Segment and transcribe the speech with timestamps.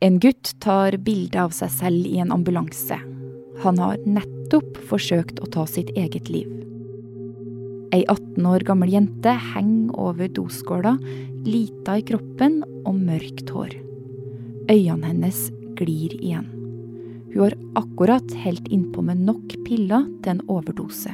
[0.00, 3.00] En gutt tar bilde av seg selv i en ambulanse.
[3.64, 6.46] Han har nettopp forsøkt å ta sitt eget liv.
[7.90, 10.94] Ei 18 år gammel jente henger over doskåla,
[11.42, 13.74] lita i kroppen og mørkt hår.
[14.70, 15.48] Øynene hennes
[15.80, 16.46] glir igjen.
[17.32, 21.10] Hun har akkurat helt innpå med nok piller til en overdose.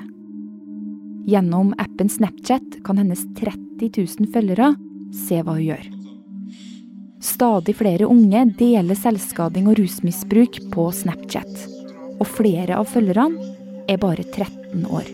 [1.24, 4.74] Gjennom appen Snapchat kan hennes 30 000 følgere
[5.24, 6.03] se hva hun gjør.
[7.24, 11.52] Stadig flere unge deler selvskading og rusmisbruk på Snapchat.
[12.20, 13.54] Og flere av følgerne
[13.88, 15.08] er bare 13 år.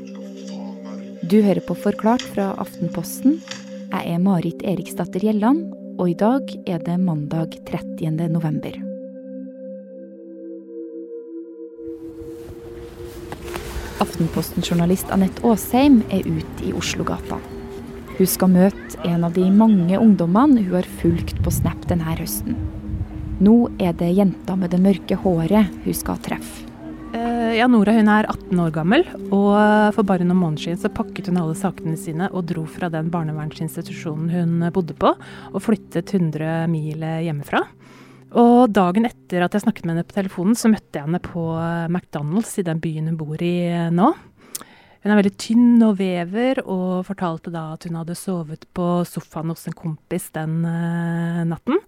[1.31, 3.39] Du hører på Forklart fra Aftenposten.
[3.93, 5.69] Jeg er Marit Eriksdatter Gjelland,
[6.03, 8.27] og i dag er det mandag 30.
[8.35, 8.75] november.
[14.03, 17.39] Aftenposten-journalist Anette Aasheim er ute i Oslogata.
[18.21, 22.53] Hun skal møte en av de mange ungdommene hun har fulgt på Snap denne høsten.
[23.41, 26.67] Nå er det jenta med det mørke håret hun skal treffe.
[27.15, 29.57] Uh, ja, Nora hun er 18 år gammel, og
[29.97, 33.09] for bare noen måneder siden så pakket hun alle sakene sine og dro fra den
[33.11, 37.65] barnevernsinstitusjonen hun bodde på, og flyttet 100 mil hjemmefra.
[38.37, 41.49] Og dagen etter at jeg snakket med henne på telefonen, så møtte jeg henne på
[41.89, 43.55] McDonald's i den byen hun bor i
[43.97, 44.13] nå.
[45.01, 49.49] Hun er veldig tynn og vever, og fortalte da at hun hadde sovet på sofaen
[49.49, 51.79] hos en kompis den uh, natten.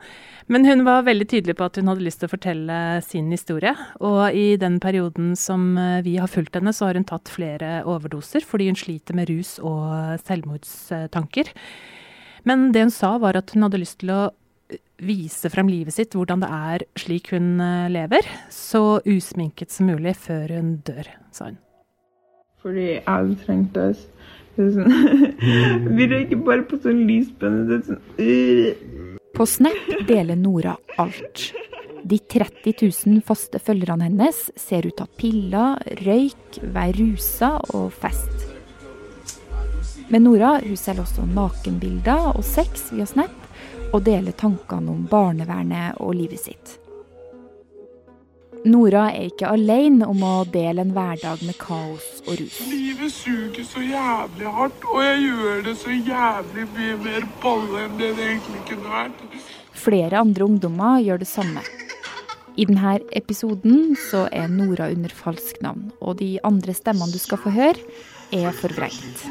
[0.49, 3.75] Men hun var veldig tydelig på at hun hadde lyst til å fortelle sin historie.
[4.01, 7.83] Og i den perioden som uh, vi har fulgt henne, så har hun tatt flere
[7.85, 11.53] overdoser fordi hun sliter med rus og selvmordstanker.
[12.49, 14.23] Men det hun sa, var at hun hadde lyst til å
[15.05, 17.61] vise frem livet sitt, hvordan det er slik hun
[17.93, 21.61] lever, så usminket som mulig før hun dør, sa hun.
[22.63, 24.07] Fordi jeg trengte oss.
[24.53, 24.93] Sånn,
[25.97, 27.81] vi røyker bare på sånn lyspenne.
[28.21, 28.73] Øh.
[29.33, 31.49] På Snap deler Nora alt.
[32.03, 32.75] De 30
[33.07, 38.49] 000 faste følgerne hennes ser ut av piller, røyk, være rusa og fest.
[40.13, 43.39] Men Nora hun selger også nakenbilder og sex via Snap,
[43.93, 46.77] og deler tankene om barnevernet og livet sitt.
[48.63, 52.61] Nora er ikke alene om å dele en hverdag med kaos og rus.
[52.71, 57.97] Livet suger så jævlig hardt, og jeg gjør det så jævlig mye mer balle enn
[57.99, 59.25] det det egentlig kunne vært.
[59.83, 61.65] Flere andre ungdommer gjør det samme.
[62.55, 67.41] I denne episoden så er Nora under falsk navn, og de andre stemmene du skal
[67.43, 67.89] få høre,
[68.31, 69.27] er forvrengt.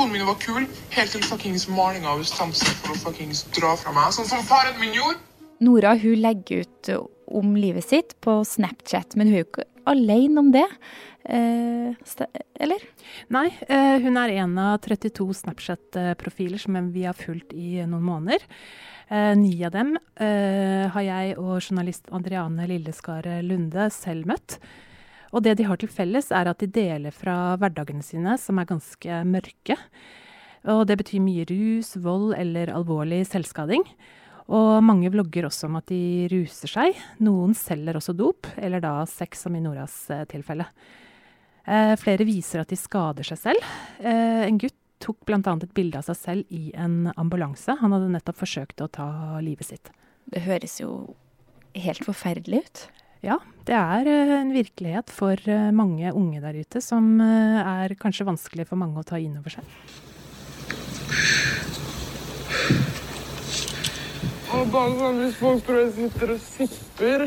[0.00, 0.62] Skolen mine var kule
[0.94, 4.78] helt til fuckings malinga bestemte seg for å fuckings dra fra meg, sånn som faren
[4.80, 5.20] min gjorde.
[5.60, 6.90] Nora hun legger ut
[7.28, 10.64] om livet sitt på Snapchat, men hun er jo ikke alene om det.
[11.28, 12.32] Eh,
[12.64, 12.88] eller?
[13.36, 18.48] Nei, eh, hun er en av 32 Snapchat-profiler som vi har fulgt i noen måneder.
[19.12, 24.62] Eh, ni av dem eh, har jeg og journalist Adriane Lilleskare Lunde selv møtt.
[25.30, 28.68] Og det de har til felles, er at de deler fra hverdagene sine, som er
[28.70, 29.76] ganske mørke.
[30.70, 33.84] Og det betyr mye rus, vold eller alvorlig selvskading.
[34.50, 36.98] Og mange vlogger også om at de ruser seg.
[37.22, 40.66] Noen selger også dop, eller da sex, som i Noras eh, tilfelle.
[41.70, 43.72] Eh, flere viser at de skader seg selv.
[44.02, 45.38] Eh, en gutt tok bl.a.
[45.38, 47.78] et bilde av seg selv i en ambulanse.
[47.80, 49.08] Han hadde nettopp forsøkt å ta
[49.44, 49.92] livet sitt.
[50.30, 51.14] Det høres jo
[51.78, 52.82] helt forferdelig ut.
[53.20, 53.36] Ja,
[53.68, 58.24] det er eh, en virkelighet for eh, mange unge der ute som eh, er kanskje
[58.24, 59.66] vanskelig for mange å ta inn over seg.
[64.56, 67.26] Og bare sånn, Hvis folk tror jeg sitter og sipper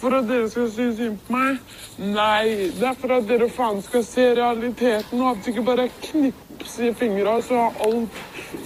[0.00, 1.58] for at dere skal synes synd på meg
[2.00, 5.88] Nei, det er for at dere faen skal se realiteten, og at det ikke bare
[5.88, 8.20] er knips i fingra, så er alt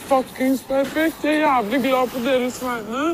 [0.07, 1.25] fuckings perfekt.
[1.27, 3.07] Jeg er jævlig glad på deres vegne.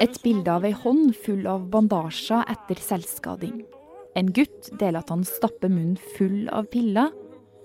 [0.00, 3.62] Et bilde av ei hånd full av bandasjer etter selvskading.
[4.18, 7.12] En gutt deler at han stapper munnen full av piller.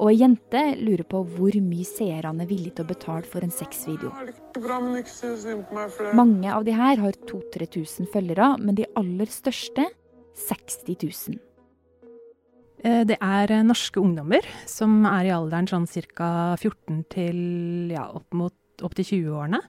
[0.02, 3.53] Og ei jente lurer på hvor mye seerne er villige til å betale for en
[3.53, 4.09] sexvideo.
[6.17, 9.85] Mange av de her har 2000-3000 følgere, men de aller største
[10.49, 11.41] 60 000.
[12.84, 16.58] Eh, det er eh, norske ungdommer som er i alderen sånn ca.
[16.59, 17.38] 14 til
[17.94, 19.61] ja, opp, mot, opp til 20-årene.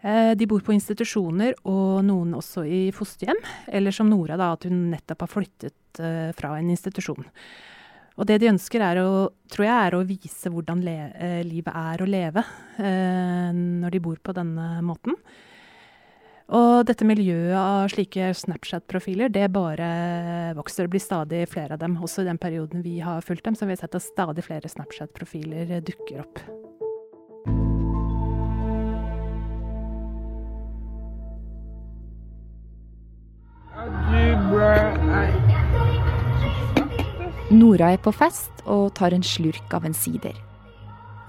[0.00, 3.40] Eh, de bor på institusjoner, og noen også i fosterhjem.
[3.74, 7.26] Eller som Nora, da, at hun nettopp har flyttet uh, fra en institusjon.
[8.18, 11.74] Og det de ønsker, er å, tror jeg, er å vise hvordan le, uh, livet
[11.74, 12.46] er å leve
[12.78, 15.16] når de bor på denne måten.
[16.54, 20.86] Og dette miljøet av slike Snapchat-profiler, det bare vokser.
[20.86, 21.98] Det blir stadig flere av dem.
[21.98, 24.70] Også i den perioden vi har fulgt dem, så vi har sett at stadig flere
[24.70, 26.46] Snapchat-profiler dukker opp.
[37.78, 40.34] Nora er på fest og tar en slurk av en sider.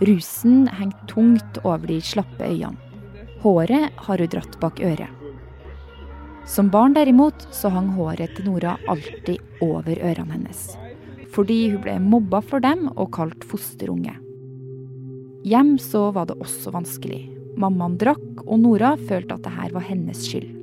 [0.02, 2.74] Rusen henger tungt over de slappe øynene.
[3.44, 5.14] Håret har hun dratt bak øret.
[6.50, 10.74] Som barn derimot så hang håret til Nora alltid over ørene hennes.
[11.30, 14.18] Fordi hun ble mobba for dem og kalt fosterunge.
[15.46, 17.28] Hjem så var det også vanskelig.
[17.62, 20.59] Mammaen drakk, og Nora følte at det her var hennes skyld.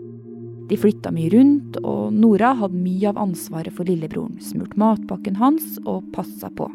[0.66, 4.40] De flytta mye rundt, og Nora hadde mye av ansvaret for lillebroren.
[4.42, 6.66] Smurt matpakken hans og passa på.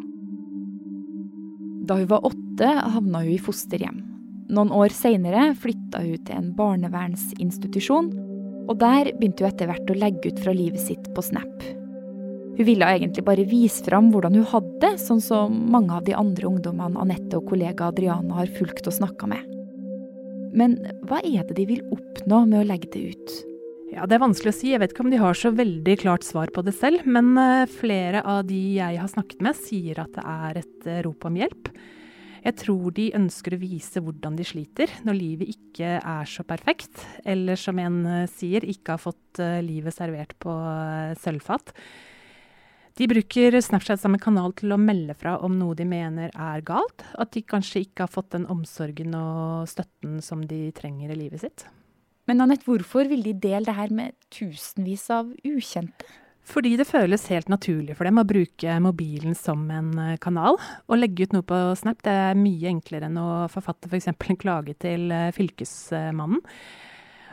[1.88, 4.02] Da hun var åtte, havna hun i fosterhjem.
[4.52, 8.12] Noen år seinere flytta hun til en barnevernsinstitusjon
[8.70, 11.68] og der begynte hun etter hvert å legge ut fra livet sitt på Snap.
[12.58, 16.16] Hun ville egentlig bare vise fram hvordan hun hadde det, sånn som mange av de
[16.18, 19.48] andre ungdommene Anette og kollega Adriana har fulgt og snakka med.
[20.56, 20.76] Men
[21.08, 23.38] hva er det de vil oppnå med å legge det ut?
[23.92, 24.70] Ja, Det er vanskelig å si.
[24.72, 27.04] Jeg vet ikke om de har så veldig klart svar på det selv.
[27.04, 31.02] Men eh, flere av de jeg har snakket med, sier at det er et eh,
[31.04, 31.68] rop om hjelp.
[32.42, 37.04] Jeg tror de ønsker å vise hvordan de sliter når livet ikke er så perfekt,
[37.28, 40.56] eller som en uh, sier, ikke har fått livet servert på
[41.22, 41.70] sølvfat.
[42.98, 46.66] De bruker Snapchat som en kanal til å melde fra om noe de mener er
[46.66, 51.20] galt, at de kanskje ikke har fått den omsorgen og støtten som de trenger i
[51.22, 51.68] livet sitt.
[52.32, 56.06] Men Anette, hvorfor vil de dele det her med tusenvis av ukjente?
[56.48, 60.56] Fordi det føles helt naturlig for dem å bruke mobilen som en eh, kanal.
[60.88, 64.10] Å legge ut noe på Snap det er mye enklere enn å forfatte f.eks.
[64.16, 66.40] For en klage til eh, Fylkesmannen.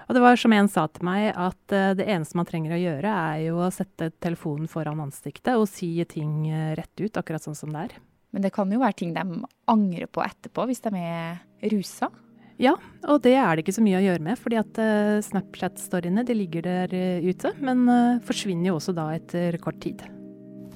[0.09, 2.83] Og det var som en sa til meg, at eh, det eneste man trenger å
[2.83, 7.59] gjøre, er jo å sette telefonen foran ansiktet og si ting rett ut, akkurat sånn
[7.59, 8.01] som det er.
[8.35, 12.11] Men det kan jo være ting de angrer på etterpå, hvis de er rusa?
[12.59, 12.73] Ja,
[13.07, 16.35] og det er det ikke så mye å gjøre med, fordi at uh, Snapchat-storyene de
[16.35, 20.03] ligger der uh, ute, men uh, forsvinner jo også da etter kort tid.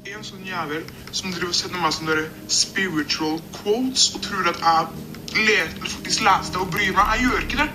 [0.07, 2.17] En sånn jævel som driver og sender meg sånne
[2.51, 7.11] spiritual quotes og tror at jeg leter, faktisk leser det og bryr meg.
[7.17, 7.69] Jeg gjør ikke det.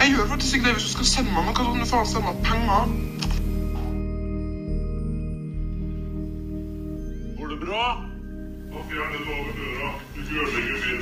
[0.00, 1.66] Jeg gjør faktisk ikke det hvis du skal sende meg noe.
[1.70, 2.82] Sånn faen sende meg penger?
[7.38, 7.86] Går det bra?
[8.74, 9.90] Da fjern den over døra.
[10.16, 10.95] Du ødelegger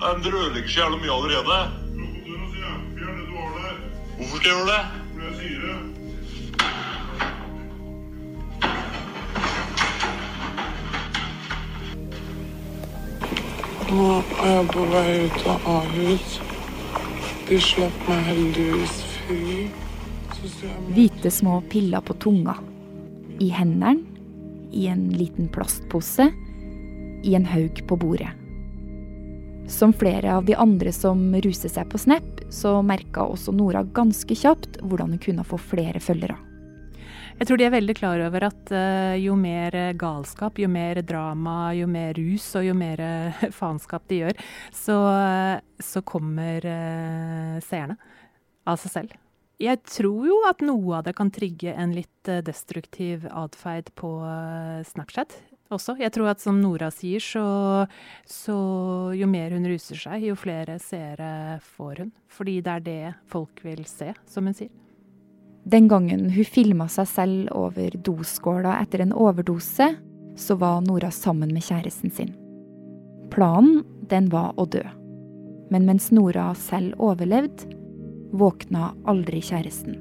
[0.00, 1.58] dere ødelegger så jævlig mye allerede.
[4.16, 4.82] Hvorfor skal jeg gjøre det?
[5.12, 5.78] Fordi jeg sier det.
[13.94, 14.06] Nå
[14.42, 16.38] er jeg på vei ut av Ahus.
[17.48, 19.58] De slapp meg heldigvis fri.
[20.94, 22.56] Hvite små piller på tunga.
[23.40, 24.02] I hendene.
[24.74, 26.30] I en liten plastpose.
[27.24, 28.43] I en haug på bordet.
[29.68, 34.36] Som flere av de andre som ruser seg på Snap, så merka også Nora ganske
[34.36, 36.36] kjapt hvordan hun kunne få flere følgere.
[37.38, 41.72] Jeg tror de er veldig klar over at uh, jo mer galskap, jo mer drama,
[41.74, 44.98] jo mer rus og jo mer uh, faenskap de gjør, så,
[45.80, 46.60] så kommer
[47.64, 47.96] seerne
[48.68, 49.16] av seg selv.
[49.64, 54.12] Jeg tror jo at noe av det kan trigge en litt destruktiv atferd på
[54.90, 55.38] Snapchat
[55.76, 55.96] også.
[56.00, 57.44] Jeg tror at som Nora sier, så,
[58.28, 58.56] så,
[59.16, 62.14] jo mer hun ruser seg, jo flere seere får hun.
[62.32, 64.72] Fordi det er det folk vil se, som hun sier.
[65.64, 69.94] Den gangen hun filma seg selv over doskåla etter en overdose,
[70.36, 72.34] så var Nora sammen med kjæresten sin.
[73.32, 74.82] Planen, den var å dø.
[75.72, 77.70] Men mens Nora selv overlevde,
[78.34, 79.96] våkna aldri kjæresten.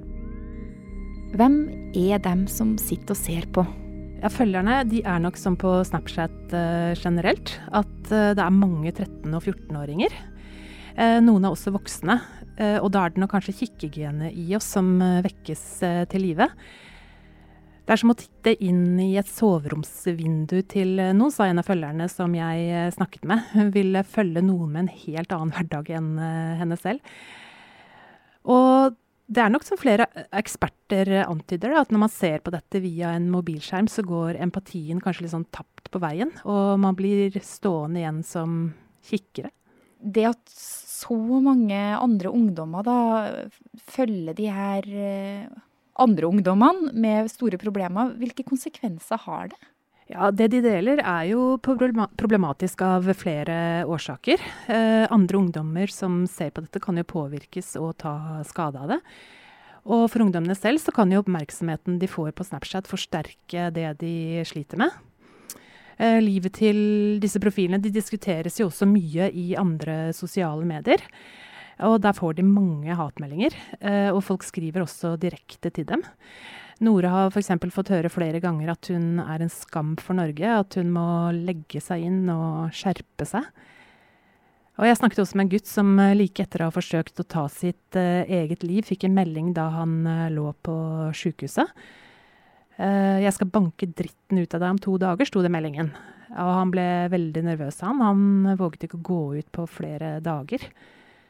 [1.34, 1.56] Hvem
[1.98, 3.64] er dem som sitter og ser på?
[4.24, 8.94] Ja, Følgerne de er nok som på Snapchat uh, generelt, at uh, det er mange
[8.94, 10.16] 13- og 14-åringer.
[10.96, 12.16] Uh, eh, noen er også voksne,
[12.54, 14.92] og da er det nok kanskje kikkegenet i oss som
[15.26, 15.64] vekkes
[16.12, 16.46] til live.
[17.82, 22.06] Det er som å titte inn i et soveromsvindu til noen, sa en av følgerne
[22.14, 23.42] som jeg snakket med.
[23.56, 26.12] Hun ville følge noen med en helt annen hverdag enn
[26.62, 27.02] henne selv.
[28.46, 28.94] Og
[29.34, 33.30] det er nok som flere eksperter antyder, at når man ser på dette via en
[33.34, 38.22] mobilskjerm, så går empatien kanskje litt sånn tapt på veien, og man blir stående igjen
[38.28, 38.58] som
[39.08, 39.52] kikkere.
[40.04, 42.98] Det at så mange andre ungdommer da
[43.92, 45.48] følger de her eh,
[46.04, 49.60] andre ungdommene med store problemer, hvilke konsekvenser har det?
[50.14, 54.38] Ja, Det de deler er jo problematisk av flere årsaker.
[54.70, 59.00] Eh, andre ungdommer som ser på dette kan jo påvirkes og ta skade av det.
[59.90, 64.46] Og for ungdommene selv så kan jo oppmerksomheten de får på Snapchat forsterke det de
[64.46, 64.94] sliter med.
[65.98, 71.02] Eh, livet til disse profilene de diskuteres jo også mye i andre sosiale medier.
[71.82, 76.06] Og der får de mange hatmeldinger, eh, og folk skriver også direkte til dem.
[76.82, 77.52] Nora har f.eks.
[77.74, 81.82] fått høre flere ganger at hun er en skam for Norge, at hun må legge
[81.84, 83.46] seg inn og skjerpe seg.
[84.82, 87.28] Og jeg snakket også med en gutt som eh, like etter å ha forsøkt å
[87.30, 90.74] ta sitt uh, eget liv, fikk en melding da han uh, lå på
[91.14, 91.70] sjukehuset.
[92.80, 95.94] Uh, 'Jeg skal banke dritten ut av deg om to dager', sto det i meldingen.
[96.34, 98.02] Og han ble veldig nervøs, han.
[98.02, 100.66] Han våget ikke å gå ut på flere dager.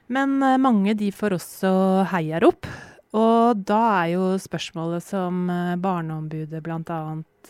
[0.08, 1.72] Men mange de får også
[2.14, 2.68] heiarop.
[3.14, 7.00] Og da er jo spørsmålet som eh, Barneombudet bl.a.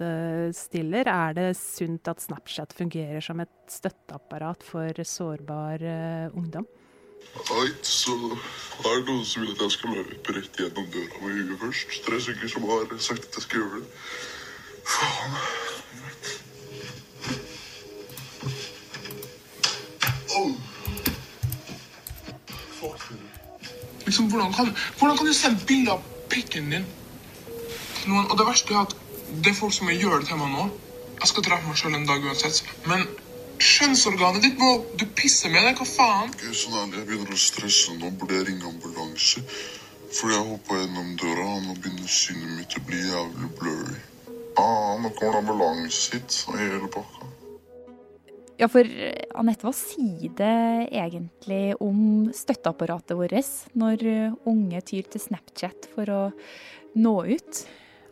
[0.03, 6.67] Eh, stiller, er det sunt at Snapchat fungerer som et støtteapparat for sårbar uh, ungdom?
[7.34, 11.39] Nei, så er det noen som vil at jeg skal løpe rett gjennom døra med
[11.39, 11.96] huet først.
[12.10, 13.88] Tre stykker som har sagt at jeg skal gjøre det.
[14.84, 15.73] Faen.
[24.13, 26.84] Liksom, hvordan, kan, hvordan kan du sende bilde av pikken din
[27.98, 28.27] til noen?
[28.29, 28.91] Og det verste er at
[29.41, 30.65] det er folk som gjør det til meg nå.
[31.15, 32.60] Jeg skal drepe meg sjøl en dag uansett.
[32.86, 33.08] Men
[33.58, 35.82] kjønnsorganet ditt, må du pisse med deg.
[35.82, 36.29] Hva faen?
[36.36, 36.93] Okay, sånn.
[36.93, 38.13] Jeg begynner å stresse nå.
[38.22, 39.41] Burde jeg ringe ambulanse?
[40.13, 44.00] Fordi jeg hoppa gjennom døra, og nå begynner synet mitt å bli jævlig blurry.
[44.62, 47.23] Ah, nå kommer det ambulanse hit og hele pakka.
[48.63, 53.34] Ja, for eh, Anette, hva sier det egentlig om støtteapparatet vårt
[53.75, 56.20] når eh, unge tyr til Snapchat for å
[56.96, 57.63] nå ut?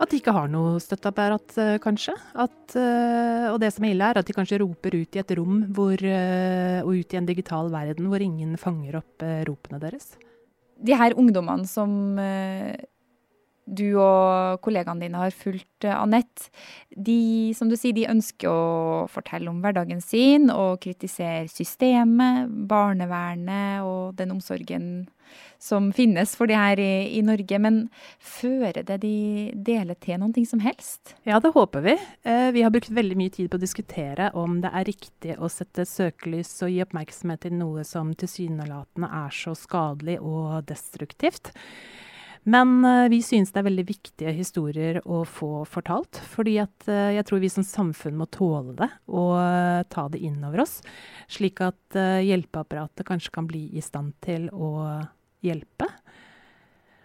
[0.01, 2.17] At de ikke har noe støtteapparat, eh, kanskje.
[2.35, 5.61] At, og det som er ille, er at de kanskje roper ut i et rom
[5.71, 10.17] hvor, og ut i en digital verden hvor ingen fanger opp ropene deres.
[10.81, 12.17] De her ungdommene som
[13.71, 16.51] du og kollegaene dine har fulgt, eh, Anette,
[16.91, 23.87] de, som du sier, de ønsker å fortelle om hverdagen sin og kritisere systemet, barnevernet
[23.87, 24.91] og den omsorgen
[25.61, 27.59] som finnes for de her i, i Norge.
[27.61, 27.81] Men
[28.19, 29.15] fører det de
[29.55, 31.15] deler til noe som helst?
[31.27, 31.95] Ja, det håper vi.
[32.27, 35.51] Eh, vi har brukt veldig mye tid på å diskutere om det er riktig å
[35.51, 41.53] sette søkelys og gi oppmerksomhet til noe som tilsynelatende er så skadelig og destruktivt.
[42.43, 46.17] Men uh, vi synes det er veldig viktige historier å få fortalt.
[46.33, 50.23] Fordi at uh, jeg tror vi som samfunn må tåle det og uh, ta det
[50.25, 50.79] inn over oss.
[51.31, 54.71] Slik at hjelpeapparatet kanskje kan bli i stand til å
[55.45, 55.87] hjelpe.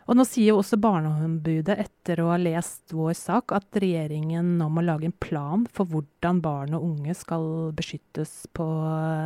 [0.07, 4.69] Og nå sier jo også Barneombudet, etter å ha lest vår sak, at regjeringen nå
[4.71, 8.66] må lage en plan for hvordan barn og unge skal beskyttes på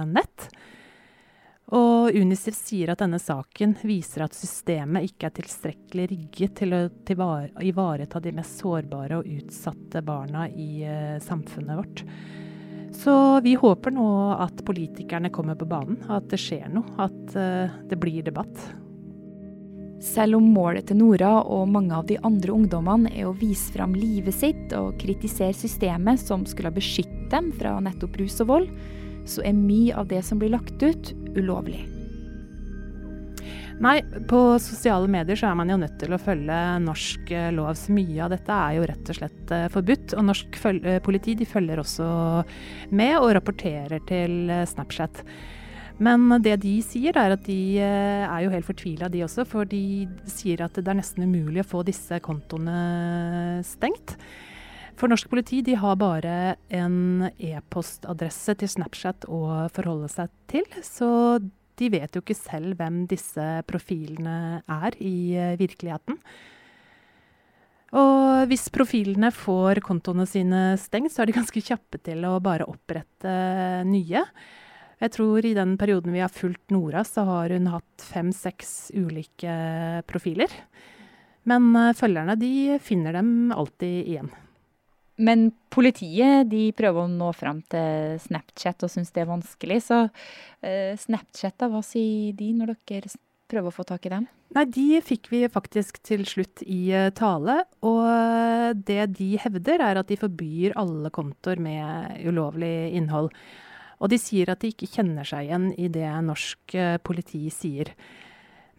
[0.08, 0.48] nett.
[1.76, 6.80] Og Unicef sier at denne saken viser at systemet ikke er tilstrekkelig rigget til å
[7.62, 12.04] ivareta de mest sårbare og utsatte barna i uh, samfunnet vårt.
[13.00, 13.14] Så
[13.46, 17.98] vi håper nå at politikerne kommer på banen, at det skjer noe, at uh, det
[18.02, 18.66] blir debatt.
[20.02, 23.92] Selv om målet til Nora og mange av de andre ungdommene er å vise fram
[23.94, 28.70] livet sitt og kritisere systemet som skulle beskytte dem fra nettopp rus og vold,
[29.28, 31.84] så er mye av det som blir lagt ut, ulovlig.
[33.80, 37.72] Nei, på sosiale medier så er man jo nødt til å følge norsk eh, lov.
[37.80, 40.12] Så mye av dette er jo rett og slett eh, forbudt.
[40.20, 42.08] Og norsk eh, politi de følger også
[42.92, 45.22] med og rapporterer til Snapchat.
[46.04, 49.46] Men det de sier, er at de er jo helt fortvila, de også.
[49.48, 49.82] For de
[50.28, 54.16] sier at det er nesten umulig å få disse kontoene stengt.
[55.00, 59.40] For norsk politi de har bare en e-postadresse til Snapchat å
[59.72, 60.66] forholde seg til.
[60.84, 61.08] Så
[61.80, 66.18] de vet jo ikke selv hvem disse profilene er i eh, virkeligheten.
[67.96, 72.68] Og hvis profilene får kontoene sine stengt, så er de ganske kjappe til å bare
[72.68, 73.32] opprette
[73.88, 74.26] nye.
[75.00, 79.56] Jeg tror i den perioden vi har fulgt Nora, så har hun hatt fem-seks ulike
[80.12, 80.52] profiler.
[81.48, 82.54] Men eh, følgerne de
[82.84, 84.32] finner dem alltid igjen.
[85.20, 89.80] Men politiet de prøver å nå fram til Snapchat og syns det er vanskelig.
[89.84, 89.98] Så
[90.64, 93.12] eh, Snapchat, da, hva sier de når dere
[93.50, 94.28] prøver å få tak i dem?
[94.56, 97.60] Nei, De fikk vi faktisk til slutt i uh, tale.
[97.86, 103.30] Og det de hevder, er at de forbyr alle kontoer med ulovlig innhold.
[104.00, 107.92] Og de sier at de ikke kjenner seg igjen i det norsk uh, politi sier.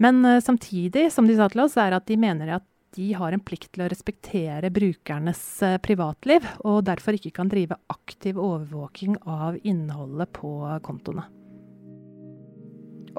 [0.02, 3.44] Men samtidig, som de sa til oss, er at de mener at de har en
[3.44, 9.60] plikt til å respektere brukernes eh, privatliv, og derfor ikke kan drive aktiv overvåking av
[9.64, 10.52] innholdet på
[10.84, 11.28] kontoene.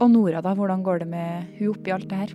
[0.00, 2.34] Og Nora, da, hvordan går det med hun oppi alt det her?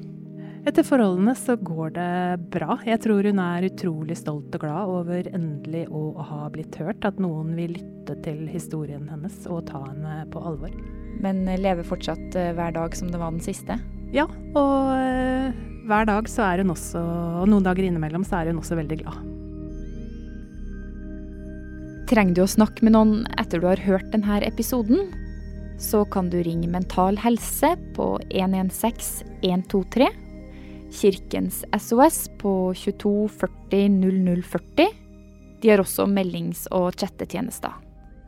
[0.68, 2.12] Etter forholdene så går det
[2.52, 2.76] bra.
[2.84, 7.08] Jeg tror hun er utrolig stolt og glad over endelig å ha blitt hørt.
[7.08, 10.74] At noen vil lytte til historien hennes og ta henne på alvor.
[11.24, 13.80] Men lever fortsatt eh, hver dag som det var den siste?
[14.14, 14.28] Ja,
[14.60, 15.56] og eh,
[15.88, 17.02] hver dag så er hun også,
[17.42, 19.24] og noen dager innimellom, så er hun også veldig glad.
[22.08, 25.10] Trenger du å snakke med noen etter du har hørt denne episoden?
[25.78, 30.08] Så kan du ringe Mental Helse på 116 123,
[30.98, 34.88] Kirkens SOS på 22 40 0040.
[35.62, 37.76] De har også meldings- og chattetjenester.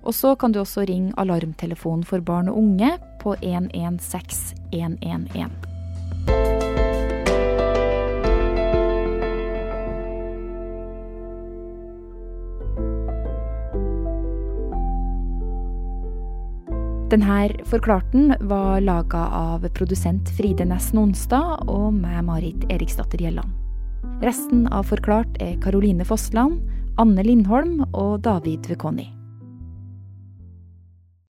[0.03, 5.68] Og så kan du også ringe Alarmtelefonen for barn og unge på 116 111.
[17.09, 23.49] Denne forklarten var laga av produsent Fride Næss Onsdag og meg, Marit Eriksdatter Gjelland.
[24.21, 26.61] Resten av Forklart er Karoline Fossland,
[27.01, 29.18] Anne Lindholm og David Vekoni.